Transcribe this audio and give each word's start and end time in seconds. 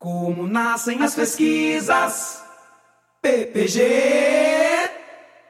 Como 0.00 0.46
nascem 0.46 1.02
as 1.02 1.14
pesquisas? 1.14 2.42
PPG 3.20 4.88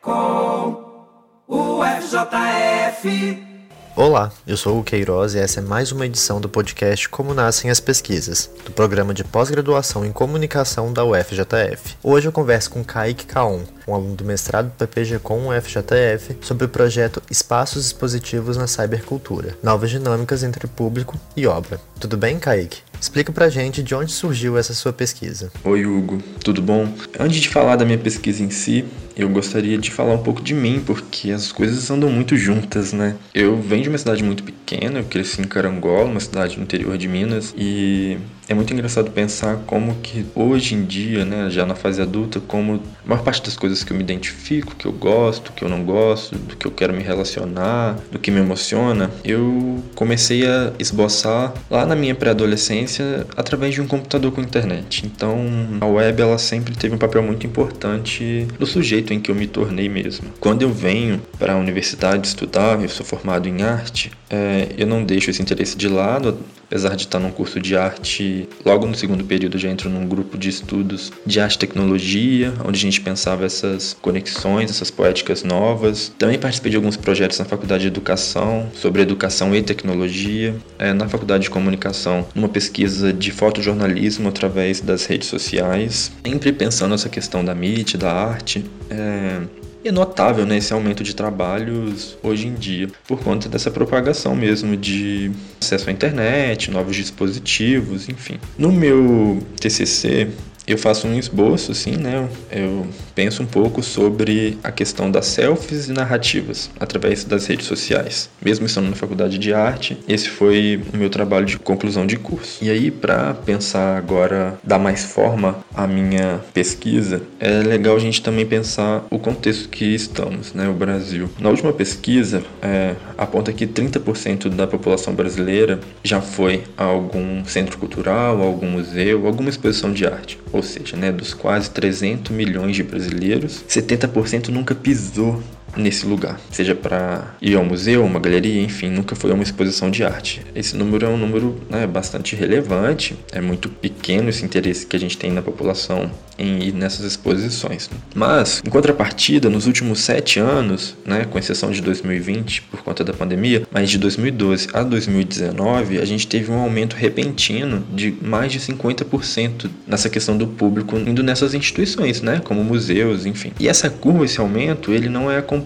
com 0.00 1.04
o 1.46 1.82
FJF. 1.84 3.46
Olá, 3.94 4.32
eu 4.46 4.56
sou 4.56 4.78
o 4.78 4.84
Queiroz 4.84 5.34
e 5.34 5.38
essa 5.38 5.58
é 5.58 5.62
mais 5.62 5.92
uma 5.92 6.06
edição 6.06 6.40
do 6.40 6.48
podcast 6.48 7.08
Como 7.08 7.34
Nascem 7.34 7.68
as 7.68 7.80
Pesquisas, 7.80 8.48
do 8.64 8.70
programa 8.70 9.12
de 9.12 9.24
pós-graduação 9.24 10.04
em 10.04 10.12
comunicação 10.12 10.92
da 10.92 11.04
UFJF. 11.04 11.96
Hoje 12.02 12.28
eu 12.28 12.32
converso 12.32 12.70
com 12.70 12.84
Kaique 12.84 13.26
Kaon, 13.26 13.64
um 13.88 13.94
aluno 13.94 14.14
do 14.14 14.24
mestrado 14.24 14.66
do 14.66 14.72
PPG 14.78 15.18
com 15.18 15.48
UFJF, 15.48 16.38
sobre 16.40 16.66
o 16.66 16.68
projeto 16.68 17.20
Espaços 17.28 17.86
Expositivos 17.86 18.56
na 18.56 18.68
Cybercultura, 18.68 19.58
novas 19.62 19.90
dinâmicas 19.90 20.44
entre 20.44 20.68
público 20.68 21.18
e 21.36 21.46
obra. 21.46 21.80
Tudo 22.00 22.16
bem, 22.16 22.38
Kaique? 22.38 22.78
Explica 23.00 23.32
pra 23.32 23.48
gente 23.48 23.82
de 23.82 23.92
onde 23.92 24.12
surgiu 24.12 24.56
essa 24.56 24.72
sua 24.72 24.92
pesquisa. 24.92 25.50
Oi, 25.64 25.84
Hugo, 25.84 26.22
tudo 26.44 26.62
bom? 26.62 26.92
Antes 27.18 27.40
de 27.40 27.48
falar 27.48 27.74
da 27.74 27.84
minha 27.84 27.98
pesquisa 27.98 28.42
em 28.42 28.50
si, 28.50 28.84
eu 29.16 29.28
gostaria 29.28 29.76
de 29.76 29.90
falar 29.90 30.14
um 30.14 30.22
pouco 30.22 30.40
de 30.40 30.54
mim, 30.54 30.80
porque 30.84 31.32
as 31.32 31.50
coisas 31.50 31.90
andam 31.90 32.08
muito 32.08 32.36
juntas, 32.36 32.92
né? 32.92 33.16
Eu 33.34 33.60
venho 33.60 33.82
de 33.82 33.88
uma 33.88 33.98
cidade 33.98 34.22
muito 34.22 34.44
pequena, 34.44 35.00
eu 35.00 35.04
cresci 35.04 35.40
em 35.40 35.44
Carangola, 35.44 36.04
uma 36.04 36.20
cidade 36.20 36.56
no 36.56 36.62
interior 36.62 36.96
de 36.96 37.08
Minas, 37.08 37.52
e 37.56 38.16
é 38.48 38.54
muito 38.54 38.72
engraçado 38.72 39.10
pensar 39.10 39.58
como 39.66 39.96
que 39.96 40.24
hoje 40.34 40.74
em 40.74 40.84
dia, 40.84 41.24
né, 41.24 41.50
já 41.50 41.66
na 41.66 41.74
fase 41.74 42.00
adulta, 42.00 42.40
como 42.40 42.82
a 43.04 43.08
maior 43.08 43.22
parte 43.22 43.42
das 43.42 43.56
coisas 43.56 43.84
que 43.84 43.92
eu 43.92 43.96
me 43.96 44.02
identifico, 44.02 44.74
que 44.74 44.86
eu 44.86 44.92
gosto, 44.92 45.52
que 45.52 45.62
eu 45.62 45.68
não 45.68 45.84
gosto, 45.84 46.34
do 46.34 46.56
que 46.56 46.66
eu 46.66 46.70
quero 46.70 46.94
me 46.94 47.02
relacionar, 47.02 47.98
do 48.10 48.18
que 48.18 48.30
me 48.30 48.40
emociona, 48.40 49.10
eu 49.22 49.82
comecei 49.94 50.46
a 50.46 50.72
esboçar 50.78 51.52
lá 51.70 51.84
na 51.84 51.94
minha 51.94 52.14
pré-adolescência 52.14 53.26
através 53.36 53.74
de 53.74 53.82
um 53.82 53.86
computador 53.86 54.32
com 54.32 54.40
internet. 54.40 55.04
Então, 55.04 55.38
a 55.80 55.86
web 55.86 56.22
ela 56.22 56.38
sempre 56.38 56.74
teve 56.74 56.94
um 56.94 56.98
papel 56.98 57.22
muito 57.22 57.46
importante 57.46 58.48
no 58.58 58.64
sujeito 58.64 59.12
em 59.12 59.20
que 59.20 59.30
eu 59.30 59.34
me 59.34 59.46
tornei 59.46 59.90
mesmo. 59.90 60.30
Quando 60.40 60.62
eu 60.62 60.72
venho 60.72 61.20
para 61.38 61.52
a 61.52 61.56
universidade 61.56 62.26
estudar, 62.26 62.80
eu 62.80 62.88
sou 62.88 63.04
formado 63.04 63.46
em 63.46 63.62
arte, 63.62 64.10
é, 64.30 64.68
eu 64.78 64.86
não 64.86 65.04
deixo 65.04 65.30
esse 65.30 65.42
interesse 65.42 65.76
de 65.76 65.88
lado, 65.88 66.38
apesar 66.68 66.94
de 66.94 67.02
estar 67.02 67.18
num 67.18 67.30
curso 67.30 67.58
de 67.58 67.76
arte, 67.76 68.48
logo 68.64 68.86
no 68.86 68.94
segundo 68.94 69.24
período 69.24 69.58
já 69.58 69.70
entro 69.70 69.88
num 69.88 70.06
grupo 70.06 70.36
de 70.36 70.50
estudos 70.50 71.10
de 71.26 71.40
arte 71.40 71.54
e 71.54 71.58
tecnologia, 71.58 72.52
onde 72.64 72.78
a 72.78 72.82
gente 72.82 73.00
pensava 73.00 73.44
essas 73.44 73.96
conexões, 74.00 74.70
essas 74.70 74.90
poéticas 74.90 75.42
novas. 75.42 76.12
Também 76.18 76.38
participei 76.38 76.70
de 76.70 76.76
alguns 76.76 76.96
projetos 76.96 77.38
na 77.38 77.44
faculdade 77.46 77.82
de 77.82 77.88
educação 77.88 78.70
sobre 78.74 79.00
educação 79.00 79.54
e 79.54 79.62
tecnologia, 79.62 80.54
é, 80.78 80.92
na 80.92 81.08
faculdade 81.08 81.44
de 81.44 81.50
comunicação, 81.50 82.26
numa 82.34 82.48
pesquisa 82.48 83.12
de 83.12 83.32
fotojornalismo 83.32 84.28
através 84.28 84.80
das 84.80 85.06
redes 85.06 85.28
sociais, 85.28 86.12
sempre 86.24 86.52
pensando 86.52 86.94
essa 86.94 87.08
questão 87.08 87.44
da 87.44 87.54
mídia, 87.54 87.98
da 87.98 88.12
arte. 88.12 88.64
É, 88.90 89.40
é 89.88 89.92
notável 89.92 90.44
né, 90.46 90.58
esse 90.58 90.72
aumento 90.72 91.02
de 91.02 91.14
trabalhos 91.14 92.16
hoje 92.22 92.46
em 92.46 92.54
dia, 92.54 92.88
por 93.06 93.20
conta 93.20 93.48
dessa 93.48 93.70
propagação 93.70 94.36
mesmo 94.36 94.76
de 94.76 95.30
acesso 95.60 95.88
à 95.88 95.92
internet, 95.92 96.70
novos 96.70 96.96
dispositivos, 96.96 98.08
enfim. 98.08 98.38
No 98.56 98.70
meu 98.70 99.42
TCC, 99.60 100.28
eu 100.72 100.78
faço 100.78 101.06
um 101.06 101.18
esboço, 101.18 101.72
assim, 101.72 101.96
né? 101.96 102.28
Eu 102.50 102.86
penso 103.14 103.42
um 103.42 103.46
pouco 103.46 103.82
sobre 103.82 104.58
a 104.62 104.70
questão 104.70 105.10
das 105.10 105.26
selfies 105.26 105.88
e 105.88 105.92
narrativas 105.92 106.70
através 106.78 107.24
das 107.24 107.46
redes 107.46 107.66
sociais. 107.66 108.28
Mesmo 108.42 108.66
estando 108.66 108.88
na 108.88 108.96
faculdade 108.96 109.38
de 109.38 109.52
arte, 109.52 109.98
esse 110.08 110.28
foi 110.28 110.80
o 110.92 110.96
meu 110.96 111.10
trabalho 111.10 111.46
de 111.46 111.58
conclusão 111.58 112.06
de 112.06 112.16
curso. 112.16 112.62
E 112.62 112.70
aí, 112.70 112.90
para 112.90 113.34
pensar 113.34 113.96
agora, 113.96 114.58
dar 114.62 114.78
mais 114.78 115.04
forma 115.04 115.58
à 115.74 115.86
minha 115.86 116.40
pesquisa, 116.52 117.22
é 117.40 117.62
legal 117.62 117.96
a 117.96 118.00
gente 118.00 118.22
também 118.22 118.46
pensar 118.46 119.06
o 119.10 119.18
contexto 119.18 119.68
que 119.68 119.94
estamos, 119.94 120.52
né? 120.52 120.68
O 120.68 120.74
Brasil. 120.74 121.28
Na 121.38 121.48
última 121.48 121.72
pesquisa, 121.72 122.42
é, 122.60 122.94
aponta 123.16 123.52
que 123.52 123.66
30% 123.66 124.48
da 124.48 124.66
população 124.66 125.14
brasileira 125.14 125.80
já 126.02 126.20
foi 126.20 126.64
a 126.76 126.84
algum 126.84 127.44
centro 127.44 127.78
cultural, 127.78 128.42
algum 128.42 128.70
museu, 128.70 129.26
alguma 129.26 129.48
exposição 129.48 129.92
de 129.92 130.06
arte 130.06 130.38
ou 130.58 130.62
seja, 130.62 130.96
né, 130.96 131.10
dos 131.12 131.32
quase 131.32 131.70
300 131.70 132.30
milhões 132.32 132.74
de 132.74 132.82
brasileiros, 132.82 133.64
70% 133.68 134.48
nunca 134.48 134.74
pisou 134.74 135.42
nesse 135.76 136.06
lugar, 136.06 136.40
seja 136.50 136.74
para 136.74 137.34
ir 137.40 137.56
ao 137.56 137.64
museu, 137.64 138.04
uma 138.04 138.20
galeria, 138.20 138.60
enfim, 138.62 138.90
nunca 138.90 139.14
foi 139.14 139.32
uma 139.32 139.42
exposição 139.42 139.90
de 139.90 140.04
arte. 140.04 140.42
Esse 140.54 140.76
número 140.76 141.06
é 141.06 141.08
um 141.08 141.16
número 141.16 141.56
né, 141.70 141.86
bastante 141.86 142.34
relevante, 142.34 143.16
é 143.32 143.40
muito 143.40 143.68
pequeno 143.68 144.28
esse 144.28 144.44
interesse 144.44 144.86
que 144.86 144.96
a 144.96 145.00
gente 145.00 145.16
tem 145.16 145.30
na 145.30 145.42
população 145.42 146.10
em 146.38 146.62
ir 146.62 146.72
nessas 146.72 147.04
exposições. 147.04 147.90
Mas, 148.14 148.62
em 148.64 148.70
contrapartida, 148.70 149.50
nos 149.50 149.66
últimos 149.66 150.00
sete 150.00 150.38
anos, 150.38 150.96
né, 151.04 151.24
com 151.24 151.38
exceção 151.38 151.70
de 151.70 151.82
2020 151.82 152.62
por 152.62 152.82
conta 152.82 153.02
da 153.02 153.12
pandemia, 153.12 153.66
mas 153.72 153.90
de 153.90 153.98
2012 153.98 154.68
a 154.72 154.82
2019, 154.82 155.98
a 155.98 156.04
gente 156.04 156.26
teve 156.26 156.50
um 156.50 156.58
aumento 156.58 156.94
repentino 156.94 157.84
de 157.92 158.14
mais 158.22 158.52
de 158.52 158.60
50% 158.60 159.68
nessa 159.86 160.08
questão 160.08 160.36
do 160.36 160.46
público 160.46 160.96
indo 160.96 161.22
nessas 161.22 161.54
instituições, 161.54 162.22
né, 162.22 162.40
como 162.44 162.62
museus, 162.62 163.26
enfim. 163.26 163.52
E 163.58 163.68
essa 163.68 163.90
curva, 163.90 164.24
esse 164.24 164.38
aumento, 164.38 164.92
ele 164.92 165.08
não 165.08 165.30
é 165.30 165.38
acompanhado 165.38 165.57